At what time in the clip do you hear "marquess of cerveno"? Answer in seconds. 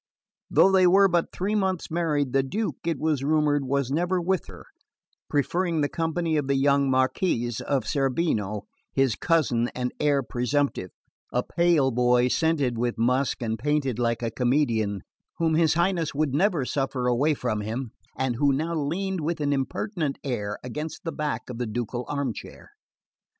6.89-8.63